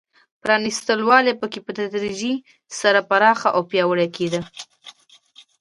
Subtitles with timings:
[0.41, 2.21] پرانېست والی په کې په تدریج
[2.79, 4.41] سره پراخ او پیاوړی کېده.